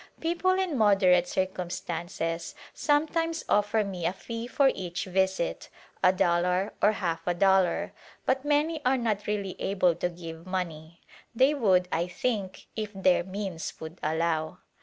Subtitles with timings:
[0.19, 5.69] People in moderate circumstances sometimes offer me a fee for each visit,—
[6.03, 7.93] a dollar or half a dollar—
[8.25, 11.01] but many are not really able to give money;
[11.35, 14.57] they would, I think, if their means would allow.